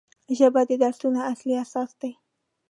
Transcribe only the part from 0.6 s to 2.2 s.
د درسونو اصلي اساس دی